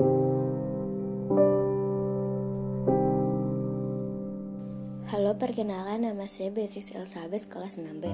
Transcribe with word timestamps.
thank 0.00 0.24
you. 0.24 0.29
Perkenalkan 5.30 6.02
nama 6.02 6.26
saya 6.26 6.50
Beatrice 6.50 6.90
Elizabeth 6.90 7.46
kelas 7.46 7.78
6B. 7.78 8.10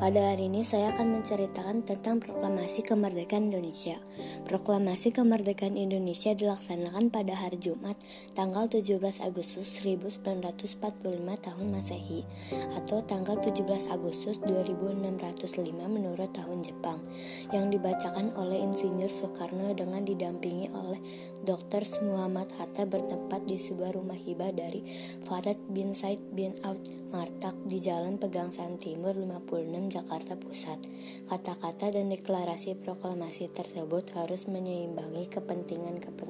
Pada 0.00 0.32
hari 0.32 0.48
ini 0.48 0.64
saya 0.64 0.96
akan 0.96 1.20
menceritakan 1.20 1.84
tentang 1.84 2.24
Proklamasi 2.24 2.80
Kemerdekaan 2.80 3.52
Indonesia. 3.52 4.00
Proklamasi 4.48 5.12
Kemerdekaan 5.12 5.76
Indonesia 5.76 6.32
dilaksanakan 6.32 7.12
pada 7.12 7.36
hari 7.36 7.60
Jumat, 7.60 8.00
tanggal 8.32 8.64
17 8.72 8.96
Agustus 9.20 9.76
1945 9.76 10.80
tahun 11.20 11.66
Masehi 11.68 12.24
atau 12.80 13.04
tanggal 13.04 13.36
17 13.44 13.92
Agustus 13.92 14.40
2605 14.40 15.68
menurut 15.84 16.32
tahun 16.32 16.64
Jepang 16.64 16.96
yang 17.52 17.68
dibacakan 17.68 18.32
oleh 18.40 18.64
Insinyur 18.64 19.12
Soekarno 19.12 19.76
dengan 19.76 20.00
didampingi 20.00 20.72
oleh 20.72 21.00
Dr. 21.44 21.84
Muhammad 22.08 22.48
Hatta 22.56 22.88
bertempat 22.88 23.44
di 23.44 23.60
sebuah 23.60 24.00
rumah 24.00 24.16
hibah 24.16 24.48
dari 24.56 24.80
Farad 25.28 25.60
bin 25.68 25.92
Said 25.92 26.24
bin 26.32 26.53
Out 26.62 26.94
Martak 27.10 27.58
di 27.66 27.82
Jalan 27.82 28.22
Pegangsaan 28.22 28.78
Timur 28.78 29.18
56 29.18 29.90
Jakarta 29.90 30.38
Pusat. 30.38 30.86
Kata-kata 31.26 31.90
dan 31.90 32.14
deklarasi 32.14 32.78
proklamasi 32.78 33.50
tersebut 33.50 34.14
harus 34.14 34.46
menyeimbangi 34.46 35.26
kepentingan-kepentingan 35.26 36.23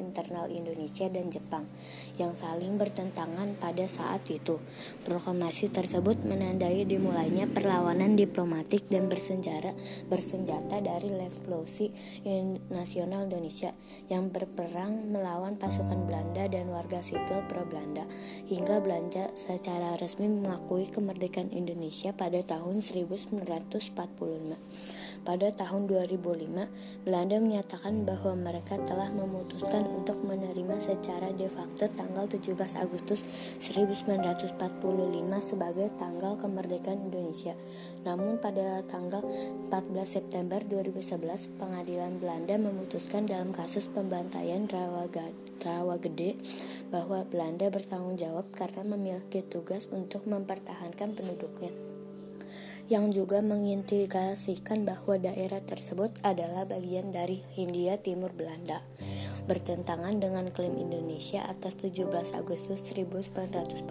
internal 0.00 0.48
Indonesia 0.48 1.06
dan 1.12 1.28
Jepang 1.28 1.68
yang 2.16 2.32
saling 2.32 2.80
bertentangan 2.80 3.54
pada 3.60 3.84
saat 3.86 4.24
itu. 4.32 4.58
Proklamasi 5.04 5.68
tersebut 5.68 6.24
menandai 6.24 6.84
dimulainya 6.88 7.48
perlawanan 7.48 8.16
diplomatik 8.16 8.88
dan 8.88 9.06
bersenjata 9.12 9.72
bersenjata 10.08 10.80
dari 10.80 11.12
Revolusi 11.12 11.92
Nasional 12.72 13.28
Indonesia 13.28 13.72
yang 14.08 14.32
berperang 14.32 15.12
melawan 15.12 15.56
pasukan 15.60 16.08
Belanda 16.08 16.48
dan 16.48 16.68
warga 16.72 17.00
sipil 17.04 17.44
pro 17.48 17.64
Belanda 17.66 18.04
hingga 18.48 18.80
Belanda 18.80 19.30
secara 19.34 19.96
resmi 19.98 20.28
mengakui 20.28 20.88
kemerdekaan 20.88 21.50
Indonesia 21.52 22.10
pada 22.14 22.40
tahun 22.42 22.80
1945. 22.80 23.82
Pada 25.22 25.48
tahun 25.54 25.86
2005, 25.86 27.06
Belanda 27.06 27.36
menyatakan 27.38 28.02
bahwa 28.02 28.34
mereka 28.34 28.74
telah 28.82 29.06
memutuskan 29.42 29.82
untuk 29.90 30.22
menerima 30.22 30.78
secara 30.78 31.34
de 31.34 31.50
facto 31.50 31.90
tanggal 31.98 32.30
17 32.30 32.54
Agustus 32.78 33.26
1945 33.58 34.54
sebagai 35.42 35.90
tanggal 35.98 36.38
kemerdekaan 36.38 37.10
Indonesia. 37.10 37.58
Namun 38.06 38.38
pada 38.38 38.86
tanggal 38.86 39.26
14 39.66 40.06
September 40.06 40.62
2011, 40.62 41.58
pengadilan 41.58 42.22
Belanda 42.22 42.54
memutuskan 42.54 43.26
dalam 43.26 43.50
kasus 43.50 43.90
pembantaian 43.90 44.62
Rawa 44.70 45.98
Gede 45.98 46.38
bahwa 46.94 47.26
Belanda 47.26 47.66
bertanggung 47.66 48.14
jawab 48.14 48.46
karena 48.54 48.86
memiliki 48.86 49.42
tugas 49.42 49.90
untuk 49.90 50.22
mempertahankan 50.30 51.18
penduduknya 51.18 51.74
yang 52.90 53.08
juga 53.08 53.40
mengintegrasikan 53.40 54.84
bahwa 54.84 55.16
daerah 55.16 55.64
tersebut 55.64 56.12
adalah 56.20 56.68
bagian 56.68 57.08
dari 57.08 57.40
Hindia 57.56 57.96
Timur 57.96 58.36
Belanda 58.36 58.84
bertentangan 59.44 60.22
dengan 60.22 60.48
klaim 60.54 60.78
Indonesia 60.78 61.42
atas 61.44 61.74
17 61.82 62.06
Agustus 62.38 62.80
1945 62.94 63.90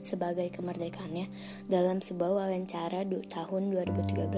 sebagai 0.00 0.46
kemerdekaannya. 0.54 1.26
Dalam 1.66 1.98
sebuah 1.98 2.44
wawancara 2.44 3.02
tahun 3.06 3.62
2013 3.74 4.30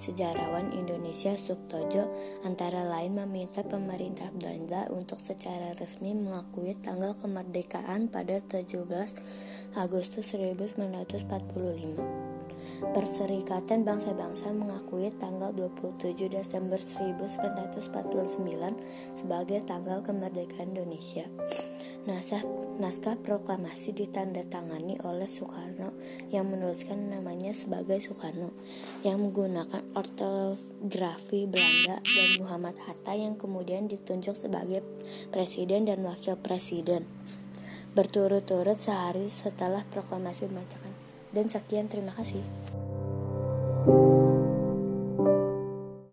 sejarawan 0.00 0.74
Indonesia 0.74 1.38
Suktojo 1.38 2.10
antara 2.42 2.82
lain 2.82 3.14
meminta 3.14 3.62
pemerintah 3.62 4.28
Belanda 4.34 4.90
untuk 4.90 5.22
secara 5.22 5.72
resmi 5.78 6.12
mengakui 6.12 6.74
tanggal 6.82 7.14
kemerdekaan 7.14 8.10
pada 8.10 8.42
17 8.42 8.82
Agustus 9.78 10.34
1945 10.34 12.33
Perserikatan 12.94 13.86
Bangsa-Bangsa 13.86 14.52
mengakui 14.52 15.08
tanggal 15.16 15.54
27 15.54 16.28
Desember 16.28 16.76
1949 16.76 19.16
sebagai 19.16 19.58
tanggal 19.64 20.04
kemerdekaan 20.04 20.76
Indonesia. 20.76 21.24
Naskah, 22.04 22.44
naskah 22.76 23.16
proklamasi 23.16 23.96
ditandatangani 23.96 25.00
oleh 25.08 25.24
Soekarno 25.24 25.96
yang 26.28 26.52
menuliskan 26.52 27.08
namanya 27.08 27.56
sebagai 27.56 27.96
Soekarno 27.96 28.52
yang 29.00 29.24
menggunakan 29.24 29.80
ortografi 29.96 31.48
Belanda 31.48 32.04
dan 32.04 32.28
Muhammad 32.44 32.76
Hatta 32.84 33.16
yang 33.16 33.40
kemudian 33.40 33.88
ditunjuk 33.88 34.36
sebagai 34.36 34.84
presiden 35.32 35.88
dan 35.88 36.04
wakil 36.04 36.36
presiden 36.36 37.08
berturut-turut 37.94 38.76
sehari 38.76 39.30
setelah 39.30 39.86
proklamasi 39.86 40.50
dibacakan. 40.50 40.93
Dan 41.34 41.50
sekian, 41.50 41.90
terima 41.90 42.14
kasih. 42.14 42.38